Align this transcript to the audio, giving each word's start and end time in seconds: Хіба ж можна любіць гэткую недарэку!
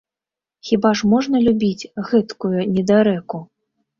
Хіба 0.69 0.93
ж 1.01 1.09
можна 1.11 1.41
любіць 1.47 1.89
гэткую 2.09 2.65
недарэку! 2.75 3.45